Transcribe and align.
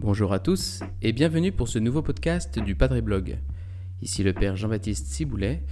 Bonjour 0.00 0.32
à 0.32 0.38
tous 0.38 0.80
et 1.02 1.12
bienvenue 1.12 1.52
pour 1.52 1.68
ce 1.68 1.78
nouveau 1.78 2.02
podcast 2.02 2.58
du 2.58 2.74
Padre 2.74 3.00
Blog. 3.00 3.38
Ici 4.00 4.22
le 4.22 4.32
Père 4.32 4.56
Jean-Baptiste 4.56 5.06
Ciboulet 5.06 5.64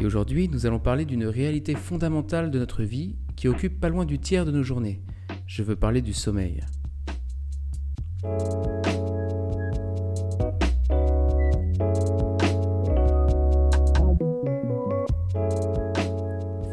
et 0.00 0.06
aujourd'hui 0.06 0.48
nous 0.48 0.66
allons 0.66 0.78
parler 0.78 1.04
d'une 1.04 1.26
réalité 1.26 1.74
fondamentale 1.74 2.50
de 2.50 2.58
notre 2.58 2.82
vie 2.82 3.16
qui 3.36 3.48
occupe 3.48 3.80
pas 3.80 3.88
loin 3.88 4.04
du 4.04 4.18
tiers 4.18 4.44
de 4.44 4.52
nos 4.52 4.62
journées. 4.62 5.02
Je 5.46 5.62
veux 5.62 5.76
parler 5.76 6.02
du 6.02 6.12
sommeil. 6.12 6.60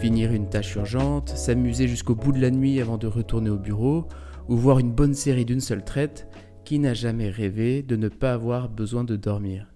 Finir 0.01 0.33
une 0.33 0.49
tâche 0.49 0.77
urgente, 0.77 1.29
s'amuser 1.29 1.87
jusqu'au 1.87 2.15
bout 2.15 2.31
de 2.31 2.41
la 2.41 2.49
nuit 2.49 2.81
avant 2.81 2.97
de 2.97 3.05
retourner 3.05 3.51
au 3.51 3.59
bureau, 3.59 4.07
ou 4.49 4.57
voir 4.57 4.79
une 4.79 4.91
bonne 4.91 5.13
série 5.13 5.45
d'une 5.45 5.59
seule 5.59 5.85
traite, 5.85 6.27
qui 6.65 6.79
n'a 6.79 6.95
jamais 6.95 7.29
rêvé 7.29 7.83
de 7.83 7.95
ne 7.95 8.09
pas 8.09 8.33
avoir 8.33 8.67
besoin 8.67 9.03
de 9.03 9.15
dormir 9.15 9.67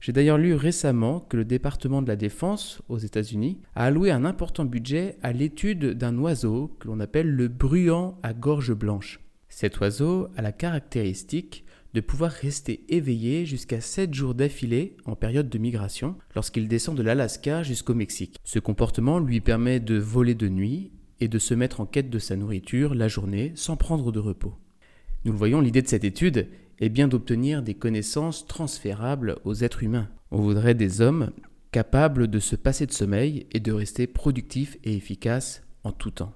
J'ai 0.00 0.12
d'ailleurs 0.14 0.38
lu 0.38 0.54
récemment 0.54 1.20
que 1.20 1.36
le 1.36 1.44
département 1.44 2.00
de 2.00 2.08
la 2.08 2.16
Défense 2.16 2.80
aux 2.88 2.96
États-Unis 2.96 3.60
a 3.74 3.84
alloué 3.84 4.10
un 4.10 4.24
important 4.24 4.64
budget 4.64 5.18
à 5.22 5.34
l'étude 5.34 5.98
d'un 5.98 6.16
oiseau 6.16 6.74
que 6.80 6.88
l'on 6.88 6.98
appelle 6.98 7.28
le 7.28 7.48
bruant 7.48 8.18
à 8.22 8.32
gorge 8.32 8.72
blanche. 8.72 9.20
Cet 9.50 9.80
oiseau 9.80 10.28
a 10.34 10.40
la 10.40 10.52
caractéristique 10.52 11.66
de 11.94 12.00
pouvoir 12.00 12.30
rester 12.30 12.84
éveillé 12.88 13.44
jusqu'à 13.46 13.80
7 13.80 14.14
jours 14.14 14.34
d'affilée 14.34 14.96
en 15.04 15.16
période 15.16 15.48
de 15.48 15.58
migration 15.58 16.16
lorsqu'il 16.34 16.68
descend 16.68 16.96
de 16.96 17.02
l'Alaska 17.02 17.62
jusqu'au 17.62 17.94
Mexique. 17.94 18.38
Ce 18.44 18.58
comportement 18.58 19.18
lui 19.18 19.40
permet 19.40 19.80
de 19.80 19.98
voler 19.98 20.34
de 20.34 20.48
nuit 20.48 20.90
et 21.20 21.28
de 21.28 21.38
se 21.38 21.54
mettre 21.54 21.80
en 21.80 21.86
quête 21.86 22.10
de 22.10 22.18
sa 22.18 22.36
nourriture 22.36 22.94
la 22.94 23.08
journée 23.08 23.52
sans 23.54 23.76
prendre 23.76 24.10
de 24.10 24.18
repos. 24.18 24.54
Nous 25.24 25.32
le 25.32 25.38
voyons, 25.38 25.60
l'idée 25.60 25.82
de 25.82 25.88
cette 25.88 26.04
étude 26.04 26.48
est 26.80 26.88
bien 26.88 27.06
d'obtenir 27.06 27.62
des 27.62 27.74
connaissances 27.74 28.46
transférables 28.46 29.36
aux 29.44 29.54
êtres 29.54 29.84
humains. 29.84 30.08
On 30.30 30.40
voudrait 30.40 30.74
des 30.74 31.00
hommes 31.00 31.30
capables 31.70 32.28
de 32.28 32.40
se 32.40 32.56
passer 32.56 32.86
de 32.86 32.92
sommeil 32.92 33.46
et 33.52 33.60
de 33.60 33.72
rester 33.72 34.06
productifs 34.06 34.78
et 34.82 34.96
efficaces 34.96 35.62
en 35.84 35.92
tout 35.92 36.10
temps. 36.10 36.34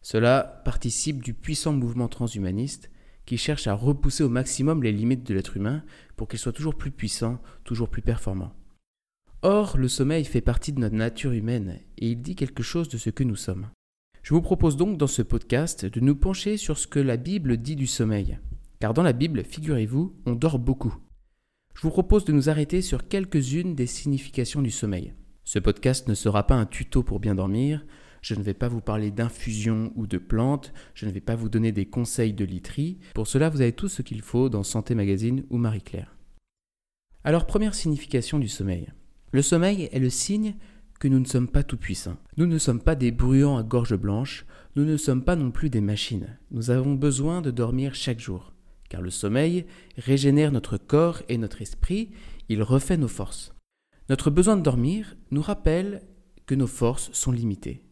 Cela 0.00 0.62
participe 0.64 1.22
du 1.22 1.34
puissant 1.34 1.72
mouvement 1.72 2.08
transhumaniste 2.08 2.90
qui 3.26 3.36
cherche 3.36 3.66
à 3.66 3.74
repousser 3.74 4.22
au 4.22 4.28
maximum 4.28 4.82
les 4.82 4.92
limites 4.92 5.26
de 5.26 5.34
l'être 5.34 5.56
humain 5.56 5.82
pour 6.16 6.28
qu'il 6.28 6.38
soit 6.38 6.52
toujours 6.52 6.76
plus 6.76 6.92
puissant, 6.92 7.40
toujours 7.64 7.90
plus 7.90 8.02
performant. 8.02 8.54
Or, 9.42 9.76
le 9.76 9.88
sommeil 9.88 10.24
fait 10.24 10.40
partie 10.40 10.72
de 10.72 10.80
notre 10.80 10.94
nature 10.94 11.32
humaine 11.32 11.80
et 11.98 12.08
il 12.08 12.22
dit 12.22 12.36
quelque 12.36 12.62
chose 12.62 12.88
de 12.88 12.96
ce 12.96 13.10
que 13.10 13.24
nous 13.24 13.36
sommes. 13.36 13.68
Je 14.22 14.34
vous 14.34 14.42
propose 14.42 14.76
donc 14.76 14.96
dans 14.96 15.06
ce 15.06 15.22
podcast 15.22 15.84
de 15.84 16.00
nous 16.00 16.16
pencher 16.16 16.56
sur 16.56 16.78
ce 16.78 16.86
que 16.86 16.98
la 16.98 17.16
Bible 17.16 17.58
dit 17.58 17.76
du 17.76 17.86
sommeil. 17.86 18.38
Car 18.80 18.94
dans 18.94 19.02
la 19.02 19.12
Bible, 19.12 19.44
figurez-vous, 19.44 20.16
on 20.26 20.34
dort 20.34 20.58
beaucoup. 20.58 20.94
Je 21.74 21.82
vous 21.82 21.90
propose 21.90 22.24
de 22.24 22.32
nous 22.32 22.48
arrêter 22.48 22.80
sur 22.82 23.06
quelques-unes 23.06 23.74
des 23.74 23.86
significations 23.86 24.62
du 24.62 24.70
sommeil. 24.70 25.14
Ce 25.44 25.58
podcast 25.58 26.08
ne 26.08 26.14
sera 26.14 26.46
pas 26.46 26.56
un 26.56 26.66
tuto 26.66 27.02
pour 27.02 27.20
bien 27.20 27.34
dormir, 27.34 27.84
je 28.26 28.34
ne 28.34 28.42
vais 28.42 28.54
pas 28.54 28.66
vous 28.66 28.80
parler 28.80 29.12
d'infusion 29.12 29.92
ou 29.94 30.08
de 30.08 30.18
plantes, 30.18 30.72
je 30.94 31.06
ne 31.06 31.12
vais 31.12 31.20
pas 31.20 31.36
vous 31.36 31.48
donner 31.48 31.70
des 31.70 31.86
conseils 31.86 32.32
de 32.32 32.44
literie, 32.44 32.98
pour 33.14 33.28
cela 33.28 33.48
vous 33.48 33.60
avez 33.60 33.70
tout 33.70 33.86
ce 33.86 34.02
qu'il 34.02 34.20
faut 34.20 34.48
dans 34.48 34.64
Santé 34.64 34.96
Magazine 34.96 35.44
ou 35.48 35.58
Marie-Claire. 35.58 36.16
Alors 37.22 37.46
première 37.46 37.76
signification 37.76 38.40
du 38.40 38.48
sommeil. 38.48 38.88
Le 39.30 39.42
sommeil 39.42 39.88
est 39.92 40.00
le 40.00 40.10
signe 40.10 40.56
que 40.98 41.06
nous 41.06 41.20
ne 41.20 41.24
sommes 41.24 41.46
pas 41.46 41.62
tout-puissants. 41.62 42.16
Nous 42.36 42.46
ne 42.46 42.58
sommes 42.58 42.80
pas 42.80 42.96
des 42.96 43.12
bruyants 43.12 43.58
à 43.58 43.62
gorge 43.62 43.94
blanche, 43.94 44.44
nous 44.74 44.84
ne 44.84 44.96
sommes 44.96 45.22
pas 45.22 45.36
non 45.36 45.52
plus 45.52 45.70
des 45.70 45.80
machines. 45.80 46.36
Nous 46.50 46.70
avons 46.70 46.94
besoin 46.94 47.42
de 47.42 47.52
dormir 47.52 47.94
chaque 47.94 48.18
jour, 48.18 48.54
car 48.88 49.02
le 49.02 49.10
sommeil 49.10 49.66
régénère 49.98 50.50
notre 50.50 50.78
corps 50.78 51.22
et 51.28 51.38
notre 51.38 51.62
esprit, 51.62 52.10
il 52.48 52.60
refait 52.60 52.96
nos 52.96 53.06
forces. 53.06 53.54
Notre 54.08 54.30
besoin 54.30 54.56
de 54.56 54.62
dormir 54.62 55.16
nous 55.30 55.42
rappelle 55.42 56.02
que 56.44 56.56
nos 56.56 56.66
forces 56.66 57.12
sont 57.12 57.30
limitées. 57.30 57.85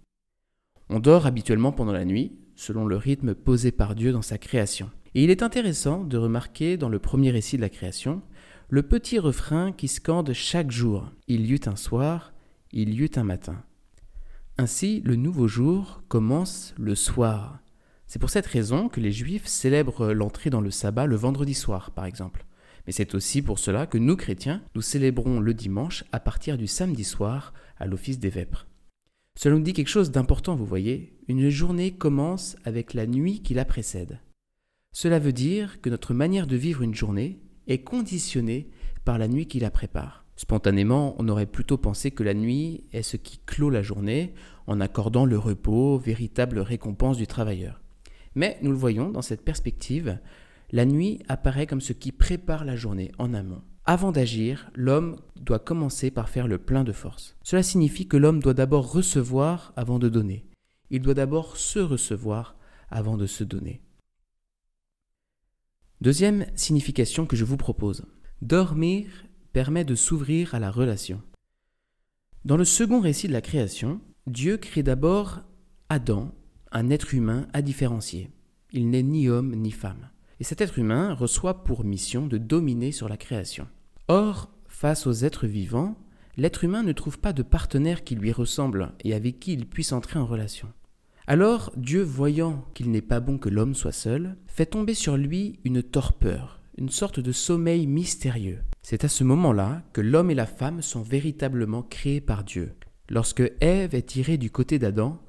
On 0.97 1.01
dort 1.01 1.27
habituellement 1.27 1.73
pendant 1.73 1.91
la 1.91 2.05
nuit, 2.05 2.39
selon 2.55 2.87
le 2.87 2.97
rythme 2.97 3.35
posé 3.35 3.73
par 3.73 3.97
Dieu 3.97 4.13
dans 4.13 4.23
sa 4.23 4.39
création. 4.39 4.93
Et 5.17 5.25
il 5.25 5.31
est 5.31 5.43
intéressant 5.43 6.05
de 6.05 6.17
remarquer 6.17 6.77
dans 6.77 6.89
le 6.89 7.01
premier 7.01 7.33
récit 7.33 7.57
de 7.57 7.63
la 7.63 7.69
création 7.69 8.23
le 8.69 8.85
petit 8.85 9.19
refrain 9.19 9.73
qui 9.73 9.89
scande 9.89 10.33
chaque 10.33 10.71
jour. 10.71 11.11
Il 11.27 11.47
y 11.47 11.55
eut 11.55 11.67
un 11.67 11.75
soir, 11.75 12.33
il 12.71 12.95
y 12.95 13.03
eut 13.03 13.11
un 13.17 13.25
matin. 13.25 13.61
Ainsi, 14.57 15.03
le 15.05 15.17
nouveau 15.17 15.49
jour 15.49 16.05
commence 16.07 16.77
le 16.79 16.95
soir. 16.95 17.59
C'est 18.07 18.21
pour 18.21 18.31
cette 18.31 18.47
raison 18.47 18.89
que 18.89 19.01
les 19.01 19.11
Juifs 19.11 19.49
célèbrent 19.49 20.13
l'entrée 20.13 20.51
dans 20.51 20.61
le 20.61 20.71
sabbat 20.71 21.07
le 21.07 21.17
vendredi 21.17 21.55
soir, 21.55 21.91
par 21.91 22.05
exemple. 22.05 22.47
Mais 22.87 22.93
c'est 22.93 23.17
aussi 23.17 23.43
pour 23.43 23.59
cela 23.59 23.89
que 23.89 23.99
nous, 23.99 24.15
chrétiens, 24.15 24.63
nous 24.77 24.83
célébrons 24.83 25.41
le 25.41 25.55
dimanche 25.55 26.05
à 26.13 26.21
partir 26.21 26.57
du 26.57 26.69
samedi 26.69 27.03
soir 27.03 27.53
à 27.79 27.87
l'office 27.87 28.21
des 28.21 28.31
vêpres. 28.31 28.69
Cela 29.39 29.57
nous 29.57 29.63
dit 29.63 29.73
quelque 29.73 29.89
chose 29.89 30.11
d'important, 30.11 30.55
vous 30.55 30.67
voyez. 30.67 31.19
Une 31.29 31.49
journée 31.49 31.93
commence 31.93 32.57
avec 32.65 32.95
la 32.95 33.07
nuit 33.07 33.43
qui 33.43 33.55
la 33.55 33.65
précède. 33.65 34.21
Cela 34.93 35.19
veut 35.19 35.33
dire 35.33 35.81
que 35.81 35.91
notre 35.91 36.15
manière 36.15 36.47
de 36.47 36.57
vivre 36.57 36.83
une 36.83 36.95
journée 36.95 37.41
est 37.67 37.83
conditionnée 37.83 38.71
par 39.05 39.19
la 39.19 39.27
nuit 39.27 39.47
qui 39.47 39.59
la 39.59 39.71
prépare. 39.71 40.25
Spontanément, 40.37 41.15
on 41.19 41.29
aurait 41.29 41.47
plutôt 41.47 41.79
pensé 41.79 42.11
que 42.11 42.23
la 42.23 42.35
nuit 42.35 42.85
est 42.93 43.03
ce 43.03 43.17
qui 43.17 43.39
clôt 43.45 43.71
la 43.71 43.83
journée 43.83 44.35
en 44.67 44.81
accordant 44.81 45.27
le 45.27 45.39
repos, 45.39 45.99
véritable 45.99 46.59
récompense 46.59 47.17
du 47.17 47.27
travailleur. 47.27 47.81
Mais 48.35 48.59
nous 48.63 48.71
le 48.71 48.77
voyons 48.77 49.11
dans 49.11 49.23
cette 49.23 49.45
perspective, 49.45 50.19
la 50.73 50.87
nuit 50.87 51.21
apparaît 51.29 51.67
comme 51.67 51.81
ce 51.81 51.93
qui 51.93 52.11
prépare 52.11 52.65
la 52.65 52.77
journée 52.77 53.13
en 53.19 53.33
amont. 53.35 53.63
Avant 53.87 54.13
d'agir, 54.13 54.71
l'homme 54.75 55.17
doit 55.37 55.59
commencer 55.59 56.11
par 56.11 56.31
faire 56.31 56.49
le 56.49 56.57
plein 56.57 56.85
de 56.85 56.93
force. 56.93 57.37
Cela 57.43 57.63
signifie 57.63 58.09
que 58.09 58.17
l'homme 58.17 58.41
doit 58.41 58.55
d'abord 58.55 58.91
recevoir 58.91 59.75
avant 59.77 59.99
de 59.99 60.09
donner. 60.09 60.47
Il 60.91 61.03
doit 61.03 61.13
d'abord 61.13 61.59
se 61.59 61.81
recevoir 61.81 62.57
avant 62.91 63.19
de 63.19 63.27
se 63.27 63.45
donner. 63.45 63.83
Deuxième 66.01 66.47
signification 66.55 67.27
que 67.27 67.37
je 67.37 67.45
vous 67.45 67.59
propose. 67.59 68.07
Dormir 68.41 69.07
permet 69.53 69.85
de 69.85 69.95
s'ouvrir 69.95 70.55
à 70.55 70.61
la 70.61 70.71
relation. 70.71 71.23
Dans 72.47 72.57
le 72.57 72.65
second 72.65 73.01
récit 73.01 73.29
de 73.29 73.33
la 73.33 73.43
création, 73.43 74.01
Dieu 74.27 74.57
crée 74.57 74.83
d'abord 74.83 75.41
Adam, 75.91 76.35
un 76.73 76.89
être 76.89 77.13
humain 77.15 77.49
à 77.53 77.61
différencier. 77.61 78.31
Il 78.73 78.89
n'est 78.89 79.03
ni 79.03 79.29
homme 79.29 79.55
ni 79.55 79.71
femme. 79.71 80.11
Et 80.41 80.45
cet 80.45 80.61
être 80.61 80.79
humain 80.79 81.15
reçoit 81.15 81.65
pour 81.65 81.85
mission 81.85 82.27
de 82.27 82.39
dominer 82.39 82.93
sur 82.93 83.09
la 83.09 83.17
création. 83.17 83.69
Or, 84.09 84.51
face 84.67 85.07
aux 85.07 85.13
êtres 85.13 85.47
vivants, 85.47 85.97
l'être 86.37 86.65
humain 86.65 86.83
ne 86.83 86.93
trouve 86.93 87.19
pas 87.19 87.33
de 87.33 87.43
partenaire 87.43 88.05
qui 88.05 88.17
lui 88.17 88.33
ressemble 88.33 88.93
et 89.05 89.15
avec 89.15 89.41
qui 89.41 89.53
il 89.53 89.67
puisse 89.67 89.93
entrer 89.93 90.19
en 90.19 90.27
relation. 90.27 90.69
Alors 91.27 91.73
Dieu, 91.77 92.03
voyant 92.03 92.67
qu'il 92.75 92.91
n'est 92.91 93.01
pas 93.01 93.21
bon 93.21 93.39
que 93.39 93.49
l'homme 93.49 93.75
soit 93.75 93.93
seul, 93.93 94.37
fait 94.47 94.67
tomber 94.67 94.95
sur 94.95 95.17
lui 95.17 95.59
une 95.65 95.83
torpeur, 95.83 96.61
une 96.77 96.91
sorte 96.91 97.21
de 97.21 97.33
sommeil 97.33 97.87
mystérieux. 97.87 98.61
C'est 98.83 99.05
à 99.05 99.09
ce 99.09 99.25
moment-là 99.25 99.83
que 99.95 100.03
l'homme 100.03 100.31
et 100.31 100.35
la 100.35 100.47
femme 100.47 100.83
sont 100.83 101.01
véritablement 101.01 101.83
créés 101.83 102.21
par 102.21 102.45
Dieu. 102.45 102.75
Lorsque 103.09 103.43
Ève 103.61 103.95
est 103.95 104.09
tirée 104.09 104.37
du 104.37 104.51
côté 104.51 104.79
d'Adam, 104.79 105.23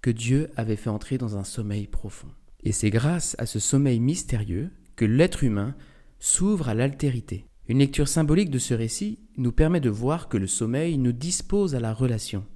que 0.00 0.10
Dieu 0.10 0.50
avait 0.56 0.76
fait 0.76 0.90
entrer 0.90 1.18
dans 1.18 1.36
un 1.36 1.44
sommeil 1.44 1.86
profond. 1.86 2.28
Et 2.62 2.72
c'est 2.72 2.90
grâce 2.90 3.34
à 3.38 3.46
ce 3.46 3.58
sommeil 3.58 4.00
mystérieux 4.00 4.70
que 4.96 5.04
l'être 5.04 5.42
humain 5.44 5.74
s'ouvre 6.18 6.68
à 6.68 6.74
l'altérité. 6.74 7.46
Une 7.68 7.78
lecture 7.78 8.08
symbolique 8.08 8.50
de 8.50 8.58
ce 8.58 8.74
récit 8.74 9.18
nous 9.36 9.52
permet 9.52 9.80
de 9.80 9.90
voir 9.90 10.28
que 10.28 10.36
le 10.36 10.46
sommeil 10.46 10.98
nous 10.98 11.12
dispose 11.12 11.74
à 11.74 11.80
la 11.80 11.92
relation. 11.92 12.46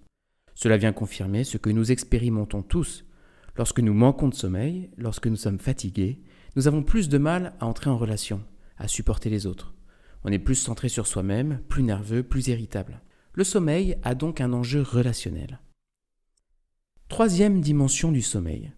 Cela 0.54 0.76
vient 0.76 0.92
confirmer 0.92 1.44
ce 1.44 1.58
que 1.58 1.70
nous 1.70 1.92
expérimentons 1.92 2.62
tous. 2.62 3.04
Lorsque 3.56 3.80
nous 3.80 3.94
manquons 3.94 4.28
de 4.28 4.34
sommeil, 4.34 4.90
lorsque 4.96 5.26
nous 5.26 5.36
sommes 5.36 5.58
fatigués, 5.58 6.20
nous 6.56 6.68
avons 6.68 6.82
plus 6.82 7.08
de 7.08 7.18
mal 7.18 7.54
à 7.60 7.66
entrer 7.66 7.90
en 7.90 7.98
relation, 7.98 8.42
à 8.78 8.88
supporter 8.88 9.30
les 9.30 9.46
autres. 9.46 9.74
On 10.24 10.32
est 10.32 10.38
plus 10.38 10.54
centré 10.54 10.88
sur 10.88 11.06
soi-même, 11.06 11.60
plus 11.68 11.82
nerveux, 11.82 12.22
plus 12.22 12.48
irritable. 12.48 13.00
Le 13.32 13.44
sommeil 13.44 13.96
a 14.02 14.14
donc 14.14 14.40
un 14.40 14.52
enjeu 14.52 14.82
relationnel. 14.82 15.60
Troisième 17.08 17.60
dimension 17.60 18.10
du 18.10 18.22
sommeil. 18.22 18.72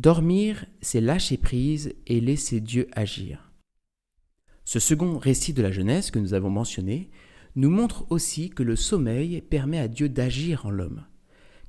Dormir, 0.00 0.64
c'est 0.80 1.02
lâcher 1.02 1.36
prise 1.36 1.92
et 2.06 2.22
laisser 2.22 2.62
Dieu 2.62 2.88
agir. 2.92 3.52
Ce 4.64 4.78
second 4.78 5.18
récit 5.18 5.52
de 5.52 5.60
la 5.60 5.70
jeunesse 5.70 6.10
que 6.10 6.18
nous 6.18 6.32
avons 6.32 6.48
mentionné 6.48 7.10
nous 7.54 7.68
montre 7.68 8.06
aussi 8.08 8.48
que 8.48 8.62
le 8.62 8.76
sommeil 8.76 9.42
permet 9.42 9.78
à 9.78 9.88
Dieu 9.88 10.08
d'agir 10.08 10.64
en 10.64 10.70
l'homme. 10.70 11.04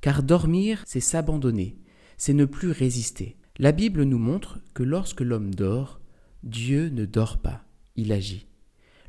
Car 0.00 0.22
dormir, 0.22 0.82
c'est 0.86 0.98
s'abandonner, 0.98 1.76
c'est 2.16 2.32
ne 2.32 2.46
plus 2.46 2.70
résister. 2.70 3.36
La 3.58 3.70
Bible 3.70 4.04
nous 4.04 4.16
montre 4.16 4.60
que 4.72 4.82
lorsque 4.82 5.20
l'homme 5.20 5.54
dort, 5.54 6.00
Dieu 6.42 6.88
ne 6.88 7.04
dort 7.04 7.36
pas, 7.36 7.66
il 7.96 8.12
agit. 8.12 8.46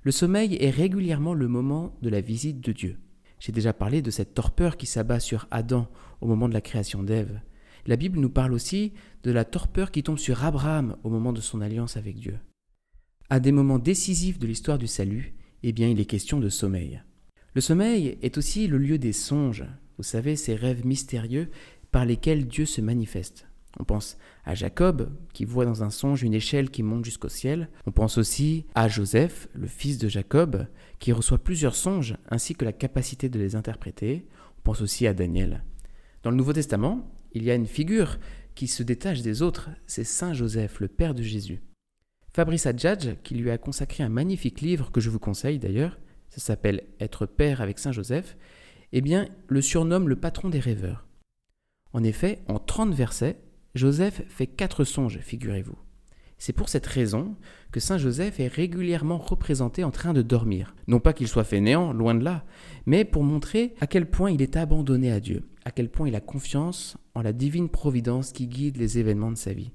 Le 0.02 0.12
sommeil 0.12 0.58
est 0.60 0.70
régulièrement 0.70 1.34
le 1.34 1.48
moment 1.48 1.98
de 2.02 2.10
la 2.10 2.20
visite 2.20 2.60
de 2.60 2.74
Dieu. 2.74 2.98
J'ai 3.40 3.54
déjà 3.54 3.72
parlé 3.72 4.02
de 4.02 4.12
cette 4.12 4.34
torpeur 4.34 4.76
qui 4.76 4.86
s'abat 4.86 5.22
sur 5.22 5.48
Adam 5.50 5.88
au 6.20 6.28
moment 6.28 6.50
de 6.50 6.54
la 6.54 6.60
création 6.60 7.04
d'Ève. 7.04 7.40
La 7.86 7.98
Bible 7.98 8.20
nous 8.20 8.30
parle 8.30 8.54
aussi 8.54 8.94
de 9.24 9.32
la 9.32 9.44
torpeur 9.44 9.92
qui 9.92 10.04
tombe 10.04 10.18
sur 10.18 10.46
Abraham 10.46 10.96
au 11.04 11.10
moment 11.10 11.34
de 11.34 11.42
son 11.42 11.60
alliance 11.60 11.98
avec 11.98 12.18
Dieu. 12.18 12.40
À 13.30 13.40
des 13.40 13.52
moments 13.52 13.80
décisifs 13.80 14.40
de 14.40 14.48
l'histoire 14.48 14.78
du 14.78 14.88
salut, 14.88 15.36
eh 15.64 15.74
bien, 15.74 15.90
il 15.90 16.00
est 16.00 16.06
question 16.06 16.40
de 16.40 16.50
sommeil. 16.50 17.02
Le 17.56 17.62
sommeil 17.62 18.18
est 18.22 18.38
aussi 18.38 18.68
le 18.68 18.78
lieu 18.78 18.98
des 18.98 19.14
songes, 19.14 19.66
vous 19.98 20.04
savez, 20.04 20.36
ces 20.36 20.56
rêves 20.56 20.86
mystérieux 20.86 21.50
par 21.92 22.06
lesquels 22.06 22.48
Dieu 22.48 22.66
se 22.66 22.82
manifeste. 22.82 23.48
On 23.80 23.84
pense 23.84 24.18
à 24.46 24.56
Jacob, 24.56 25.12
qui 25.34 25.46
voit 25.46 25.66
dans 25.66 25.84
un 25.84 25.90
songe 25.90 26.24
une 26.24 26.34
échelle 26.34 26.70
qui 26.70 26.84
monte 26.84 27.06
jusqu'au 27.06 27.30
ciel. 27.30 27.70
On 27.86 27.92
pense 27.92 28.18
aussi 28.18 28.66
à 28.76 28.88
Joseph, 28.88 29.50
le 29.54 29.68
fils 29.68 29.98
de 29.98 30.08
Jacob, 30.08 30.68
qui 31.00 31.12
reçoit 31.12 31.44
plusieurs 31.44 31.76
songes 31.76 32.16
ainsi 32.30 32.56
que 32.56 32.66
la 32.66 32.72
capacité 32.72 33.30
de 33.30 33.40
les 33.40 33.56
interpréter. 33.56 34.28
On 34.60 34.62
pense 34.62 34.82
aussi 34.82 35.08
à 35.08 35.14
Daniel. 35.14 35.64
Dans 36.22 36.30
le 36.30 36.38
Nouveau 36.38 36.54
Testament, 36.54 37.12
il 37.34 37.44
y 37.44 37.52
a 37.52 37.56
une 37.56 37.68
figure 37.68 38.20
qui 38.56 38.68
se 38.68 38.84
détache 38.84 39.22
des 39.22 39.42
autres, 39.42 39.70
c'est 39.88 40.04
Saint 40.04 40.34
Joseph, 40.34 40.80
le 40.80 40.88
père 40.88 41.14
de 41.14 41.24
Jésus. 41.24 41.62
Fabrice 42.34 42.66
Adjadj, 42.66 43.16
qui 43.24 43.36
lui 43.36 43.52
a 43.52 43.58
consacré 43.58 44.04
un 44.04 44.10
magnifique 44.10 44.62
livre 44.62 44.92
que 44.92 45.02
je 45.02 45.10
vous 45.10 45.20
conseille 45.20 45.60
d'ailleurs, 45.60 46.00
ça 46.30 46.40
s'appelle 46.40 46.84
Être 47.00 47.26
père 47.26 47.62
avec 47.62 47.80
Saint 47.80 47.92
Joseph, 47.92 48.38
eh 48.92 49.02
bien, 49.02 49.28
le 49.48 49.62
surnomme 49.62 50.10
le 50.10 50.16
patron 50.16 50.50
des 50.50 50.60
rêveurs. 50.60 51.08
En 51.94 52.04
effet, 52.04 52.42
en 52.48 52.60
30 52.60 52.94
versets, 52.94 53.38
Joseph 53.76 54.24
fait 54.28 54.48
quatre 54.48 54.84
songes, 54.84 55.20
figurez-vous. 55.20 55.78
C'est 56.38 56.54
pour 56.54 56.70
cette 56.70 56.88
raison 56.88 57.36
que 57.72 57.80
Saint 57.80 57.98
Joseph 57.98 58.40
est 58.40 58.48
régulièrement 58.48 59.18
représenté 59.18 59.84
en 59.84 59.92
train 59.92 60.14
de 60.14 60.22
dormir. 60.22 60.76
Non 60.88 61.00
pas 61.00 61.14
qu'il 61.14 61.28
soit 61.28 61.44
fainéant, 61.44 61.94
loin 61.94 62.16
de 62.16 62.24
là, 62.24 62.44
mais 62.86 63.06
pour 63.06 63.24
montrer 63.24 63.76
à 63.80 63.88
quel 63.88 64.10
point 64.10 64.32
il 64.32 64.42
est 64.42 64.58
abandonné 64.58 65.12
à 65.12 65.20
Dieu, 65.20 65.48
à 65.66 65.72
quel 65.72 65.90
point 65.90 66.08
il 66.08 66.16
a 66.16 66.22
confiance 66.22 66.98
en 67.16 67.22
la 67.22 67.34
divine 67.34 67.70
providence 67.70 68.32
qui 68.32 68.48
guide 68.48 68.78
les 68.78 68.98
événements 68.98 69.32
de 69.32 69.38
sa 69.38 69.54
vie. 69.54 69.72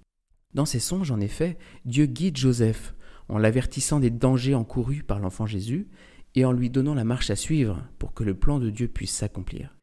Dans 0.55 0.65
ces 0.65 0.81
songes, 0.81 1.11
en 1.11 1.21
effet, 1.21 1.59
Dieu 1.85 2.07
guide 2.07 2.37
Joseph 2.37 2.95
en 3.29 3.39
l'avertissant 3.39 4.01
des 4.01 4.11
dangers 4.11 4.55
encourus 4.55 5.03
par 5.03 5.19
l'enfant 5.19 5.47
Jésus 5.47 5.89
et 6.35 6.45
en 6.45 6.53
lui 6.53 6.71
donnant 6.71 6.95
la 6.95 7.05
marche 7.05 7.31
à 7.31 7.37
suivre 7.37 7.85
pour 7.99 8.15
que 8.15 8.25
le 8.25 8.35
plan 8.35 8.59
de 8.59 8.71
Dieu 8.71 8.89
puisse 8.89 9.13
s'accomplir. 9.13 9.77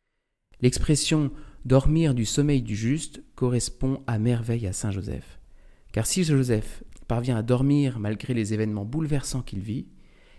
L'expression 0.62 1.32
dormir 1.66 2.14
du 2.14 2.26
sommeil 2.26 2.62
du 2.62 2.76
juste 2.76 3.24
correspond 3.36 4.04
à 4.08 4.20
merveille 4.20 4.68
à 4.68 4.74
Saint 4.74 4.92
Joseph. 4.92 5.40
Car 5.92 6.06
si 6.06 6.24
Joseph 6.24 6.84
parvient 7.08 7.38
à 7.38 7.44
dormir 7.44 8.00
malgré 8.00 8.34
les 8.34 8.54
événements 8.54 8.86
bouleversants 8.86 9.42
qu'il 9.42 9.60
vit, 9.60 9.88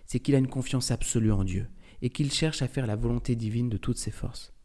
c'est 0.07 0.21
qu'il 0.21 0.35
a 0.35 0.39
une 0.39 0.49
confiance 0.49 0.91
absolue 0.91 1.33
en 1.33 1.45
Dieu 1.45 1.69
et 2.03 2.11
qu'il 2.11 2.33
cherche 2.33 2.63
à 2.63 2.69
faire 2.69 2.87
la 2.87 2.97
volonté 2.97 3.37
divine 3.37 3.69
de 3.69 3.77
toutes 3.77 3.99
ses 3.99 4.11
forces. 4.11 4.56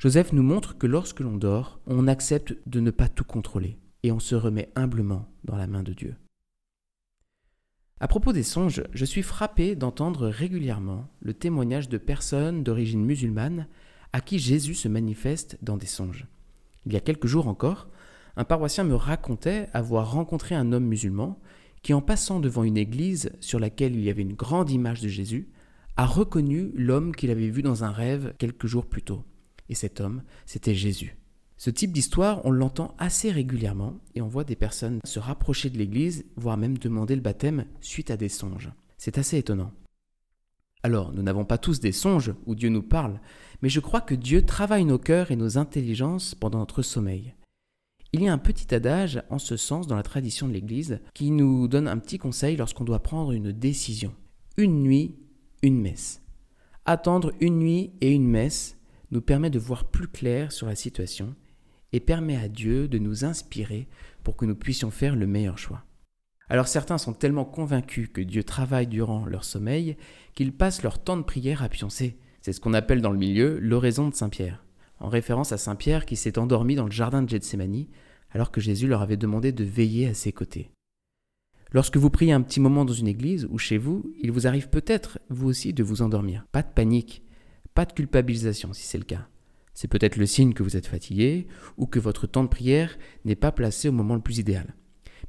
Joseph 0.00 0.32
nous 0.32 0.42
montre 0.42 0.78
que 0.78 0.86
lorsque 0.86 1.20
l'on 1.20 1.36
dort, 1.36 1.78
on 1.86 2.08
accepte 2.08 2.56
de 2.64 2.80
ne 2.80 2.90
pas 2.90 3.10
tout 3.10 3.22
contrôler 3.22 3.76
et 4.02 4.12
on 4.12 4.18
se 4.18 4.34
remet 4.34 4.70
humblement 4.74 5.28
dans 5.44 5.56
la 5.56 5.66
main 5.66 5.82
de 5.82 5.92
Dieu. 5.92 6.14
À 8.00 8.08
propos 8.08 8.32
des 8.32 8.42
songes, 8.42 8.82
je 8.94 9.04
suis 9.04 9.20
frappé 9.22 9.76
d'entendre 9.76 10.28
régulièrement 10.28 11.06
le 11.20 11.34
témoignage 11.34 11.90
de 11.90 11.98
personnes 11.98 12.64
d'origine 12.64 13.04
musulmane 13.04 13.66
à 14.14 14.22
qui 14.22 14.38
Jésus 14.38 14.74
se 14.74 14.88
manifeste 14.88 15.58
dans 15.60 15.76
des 15.76 15.84
songes. 15.84 16.26
Il 16.86 16.94
y 16.94 16.96
a 16.96 17.00
quelques 17.00 17.26
jours 17.26 17.46
encore, 17.46 17.86
un 18.38 18.44
paroissien 18.44 18.84
me 18.84 18.94
racontait 18.94 19.68
avoir 19.74 20.12
rencontré 20.12 20.54
un 20.54 20.72
homme 20.72 20.86
musulman 20.86 21.38
qui, 21.82 21.92
en 21.92 22.00
passant 22.00 22.40
devant 22.40 22.64
une 22.64 22.78
église 22.78 23.32
sur 23.40 23.60
laquelle 23.60 23.94
il 23.94 24.02
y 24.02 24.08
avait 24.08 24.22
une 24.22 24.32
grande 24.32 24.70
image 24.70 25.02
de 25.02 25.08
Jésus, 25.08 25.50
a 25.98 26.06
reconnu 26.06 26.72
l'homme 26.74 27.14
qu'il 27.14 27.30
avait 27.30 27.50
vu 27.50 27.60
dans 27.60 27.84
un 27.84 27.90
rêve 27.90 28.32
quelques 28.38 28.66
jours 28.66 28.86
plus 28.86 29.02
tôt. 29.02 29.24
Et 29.70 29.74
cet 29.74 30.00
homme, 30.00 30.22
c'était 30.44 30.74
Jésus. 30.74 31.16
Ce 31.56 31.70
type 31.70 31.92
d'histoire, 31.92 32.44
on 32.44 32.50
l'entend 32.50 32.94
assez 32.98 33.30
régulièrement 33.30 33.98
et 34.14 34.20
on 34.20 34.28
voit 34.28 34.44
des 34.44 34.56
personnes 34.56 34.98
se 35.04 35.20
rapprocher 35.20 35.70
de 35.70 35.78
l'Église, 35.78 36.24
voire 36.36 36.56
même 36.56 36.76
demander 36.76 37.14
le 37.14 37.20
baptême 37.22 37.66
suite 37.80 38.10
à 38.10 38.16
des 38.16 38.28
songes. 38.28 38.70
C'est 38.98 39.16
assez 39.16 39.38
étonnant. 39.38 39.72
Alors, 40.82 41.12
nous 41.12 41.22
n'avons 41.22 41.44
pas 41.44 41.58
tous 41.58 41.78
des 41.78 41.92
songes 41.92 42.32
où 42.46 42.54
Dieu 42.54 42.68
nous 42.68 42.82
parle, 42.82 43.20
mais 43.62 43.68
je 43.68 43.80
crois 43.80 44.00
que 44.00 44.14
Dieu 44.14 44.42
travaille 44.42 44.84
nos 44.84 44.98
cœurs 44.98 45.30
et 45.30 45.36
nos 45.36 45.56
intelligences 45.58 46.34
pendant 46.34 46.58
notre 46.58 46.82
sommeil. 46.82 47.34
Il 48.12 48.22
y 48.22 48.28
a 48.28 48.32
un 48.32 48.38
petit 48.38 48.74
adage 48.74 49.22
en 49.30 49.38
ce 49.38 49.56
sens 49.56 49.86
dans 49.86 49.96
la 49.96 50.02
tradition 50.02 50.48
de 50.48 50.52
l'Église 50.52 50.98
qui 51.14 51.30
nous 51.30 51.68
donne 51.68 51.86
un 51.86 51.98
petit 51.98 52.18
conseil 52.18 52.56
lorsqu'on 52.56 52.84
doit 52.84 53.02
prendre 53.02 53.32
une 53.32 53.52
décision. 53.52 54.14
Une 54.56 54.82
nuit, 54.82 55.14
une 55.62 55.80
messe. 55.80 56.22
Attendre 56.86 57.32
une 57.40 57.58
nuit 57.58 57.92
et 58.00 58.10
une 58.10 58.26
messe 58.26 58.79
nous 59.10 59.20
permet 59.20 59.50
de 59.50 59.58
voir 59.58 59.84
plus 59.84 60.08
clair 60.08 60.52
sur 60.52 60.66
la 60.66 60.74
situation 60.74 61.34
et 61.92 62.00
permet 62.00 62.36
à 62.36 62.48
Dieu 62.48 62.88
de 62.88 62.98
nous 62.98 63.24
inspirer 63.24 63.88
pour 64.22 64.36
que 64.36 64.46
nous 64.46 64.54
puissions 64.54 64.90
faire 64.90 65.16
le 65.16 65.26
meilleur 65.26 65.58
choix. 65.58 65.84
Alors 66.48 66.68
certains 66.68 66.98
sont 66.98 67.12
tellement 67.12 67.44
convaincus 67.44 68.08
que 68.12 68.20
Dieu 68.20 68.44
travaille 68.44 68.86
durant 68.86 69.24
leur 69.24 69.44
sommeil 69.44 69.96
qu'ils 70.34 70.52
passent 70.52 70.82
leur 70.82 71.02
temps 71.02 71.16
de 71.16 71.22
prière 71.22 71.62
à 71.62 71.68
pioncer. 71.68 72.18
C'est 72.42 72.52
ce 72.52 72.60
qu'on 72.60 72.74
appelle 72.74 73.02
dans 73.02 73.12
le 73.12 73.18
milieu 73.18 73.58
l'oraison 73.60 74.08
de 74.08 74.14
Saint 74.14 74.28
Pierre, 74.28 74.64
en 74.98 75.08
référence 75.08 75.52
à 75.52 75.58
Saint 75.58 75.76
Pierre 75.76 76.06
qui 76.06 76.16
s'est 76.16 76.38
endormi 76.38 76.74
dans 76.74 76.86
le 76.86 76.90
jardin 76.90 77.22
de 77.22 77.28
Gethsemane 77.28 77.86
alors 78.30 78.50
que 78.50 78.60
Jésus 78.60 78.86
leur 78.86 79.02
avait 79.02 79.16
demandé 79.16 79.52
de 79.52 79.64
veiller 79.64 80.08
à 80.08 80.14
ses 80.14 80.32
côtés. 80.32 80.70
Lorsque 81.72 81.96
vous 81.96 82.10
priez 82.10 82.32
un 82.32 82.42
petit 82.42 82.60
moment 82.60 82.84
dans 82.84 82.92
une 82.92 83.06
église 83.06 83.46
ou 83.50 83.58
chez 83.58 83.78
vous, 83.78 84.12
il 84.20 84.32
vous 84.32 84.46
arrive 84.46 84.68
peut-être, 84.68 85.20
vous 85.28 85.48
aussi, 85.48 85.72
de 85.72 85.84
vous 85.84 86.02
endormir. 86.02 86.44
Pas 86.50 86.62
de 86.62 86.72
panique, 86.72 87.22
pas 87.74 87.84
de 87.84 87.92
culpabilisation 87.92 88.72
si 88.72 88.82
c'est 88.82 88.98
le 88.98 89.04
cas. 89.04 89.28
C'est 89.74 89.88
peut-être 89.88 90.16
le 90.16 90.26
signe 90.26 90.52
que 90.52 90.62
vous 90.62 90.76
êtes 90.76 90.86
fatigué 90.86 91.46
ou 91.76 91.86
que 91.86 91.98
votre 91.98 92.26
temps 92.26 92.44
de 92.44 92.48
prière 92.48 92.98
n'est 93.24 93.36
pas 93.36 93.52
placé 93.52 93.88
au 93.88 93.92
moment 93.92 94.14
le 94.14 94.20
plus 94.20 94.38
idéal. 94.38 94.74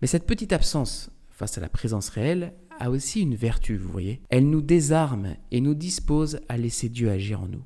Mais 0.01 0.07
cette 0.07 0.25
petite 0.25 0.53
absence 0.53 1.11
face 1.29 1.57
à 1.57 1.61
la 1.61 1.69
présence 1.69 2.09
réelle 2.09 2.53
a 2.79 2.89
aussi 2.89 3.21
une 3.21 3.35
vertu, 3.35 3.77
vous 3.77 3.91
voyez. 3.91 4.21
Elle 4.29 4.49
nous 4.49 4.61
désarme 4.61 5.35
et 5.51 5.61
nous 5.61 5.75
dispose 5.75 6.39
à 6.49 6.57
laisser 6.57 6.89
Dieu 6.89 7.09
agir 7.09 7.41
en 7.41 7.47
nous. 7.47 7.63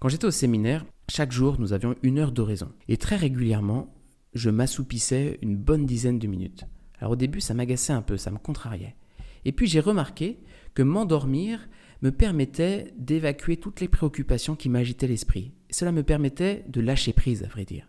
Quand 0.00 0.08
j'étais 0.08 0.26
au 0.26 0.30
séminaire, 0.30 0.84
chaque 1.08 1.32
jour 1.32 1.60
nous 1.60 1.72
avions 1.72 1.94
une 2.02 2.18
heure 2.18 2.32
d'oraison. 2.32 2.72
Et 2.88 2.96
très 2.96 3.16
régulièrement, 3.16 3.94
je 4.32 4.50
m'assoupissais 4.50 5.38
une 5.42 5.56
bonne 5.56 5.86
dizaine 5.86 6.18
de 6.18 6.26
minutes. 6.26 6.64
Alors 6.98 7.12
au 7.12 7.16
début, 7.16 7.40
ça 7.40 7.54
m'agaçait 7.54 7.92
un 7.92 8.02
peu, 8.02 8.16
ça 8.16 8.30
me 8.30 8.38
contrariait. 8.38 8.96
Et 9.44 9.52
puis 9.52 9.66
j'ai 9.66 9.80
remarqué 9.80 10.38
que 10.74 10.82
m'endormir 10.82 11.68
me 12.04 12.12
permettait 12.12 12.92
d'évacuer 12.98 13.56
toutes 13.56 13.80
les 13.80 13.88
préoccupations 13.88 14.56
qui 14.56 14.68
m'agitaient 14.68 15.06
l'esprit. 15.06 15.52
Cela 15.70 15.90
me 15.90 16.02
permettait 16.02 16.66
de 16.68 16.82
lâcher 16.82 17.14
prise, 17.14 17.42
à 17.42 17.48
vrai 17.48 17.64
dire. 17.64 17.88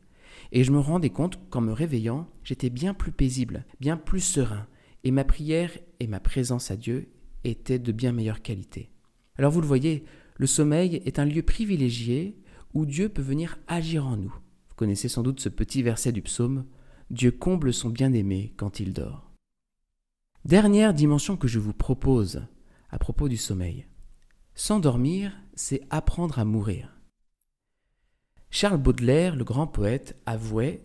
Et 0.54 0.64
je 0.64 0.72
me 0.72 0.80
rendais 0.80 1.10
compte 1.10 1.38
qu'en 1.50 1.60
me 1.60 1.74
réveillant, 1.74 2.30
j'étais 2.42 2.69
bien 2.69 2.94
plus 2.94 3.12
paisible, 3.12 3.66
bien 3.81 3.98
plus 3.98 4.22
serein, 4.22 4.68
et 5.04 5.12
ma 5.12 5.26
prière 5.26 5.69
et 6.00 6.07
ma 6.07 6.22
présence 6.22 6.72
à 6.72 6.78
Dieu 6.78 7.10
étaient 7.44 7.78
de 7.78 7.92
bien 7.92 8.14
meilleure 8.14 8.42
qualité. 8.42 8.90
Alors 9.38 9.52
vous 9.52 9.60
le 9.60 9.68
voyez, 9.68 10.06
le 10.38 10.48
sommeil 10.48 11.02
est 11.06 11.19
un 11.19 11.26
lieu 11.26 11.44
privilégié 11.44 12.38
où 12.74 12.86
Dieu 12.86 13.10
peut 13.10 13.22
venir 13.22 13.60
agir 13.68 14.07
en 14.07 14.16
nous. 14.16 14.34
Vous 14.69 14.76
connaissez 14.78 15.10
sans 15.10 15.24
doute 15.24 15.42
ce 15.42 15.50
petit 15.50 15.84
verset 15.84 16.14
du 16.14 16.22
psaume 16.22 16.66
Dieu 17.10 17.31
comble 17.31 17.74
son 17.74 17.90
bien-aimé 17.90 18.54
quand 18.56 18.80
il 18.80 18.94
dort. 18.94 19.30
Dernière 20.45 20.94
dimension 20.94 21.36
que 21.36 21.50
je 21.50 21.60
vous 21.60 21.74
propose 21.74 22.48
à 22.90 22.98
propos 22.98 23.28
du 23.28 23.38
sommeil. 23.38 23.86
S'endormir, 24.57 25.33
c'est 25.54 25.81
apprendre 25.90 26.40
à 26.40 26.45
mourir. 26.45 26.95
Charles 28.50 28.78
Baudelaire, 28.78 29.35
le 29.35 29.44
grand 29.44 29.68
poète, 29.68 30.16
avouait 30.26 30.81